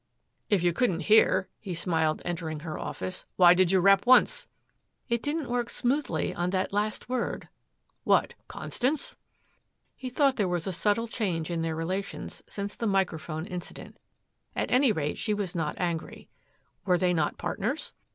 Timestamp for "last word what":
6.73-8.33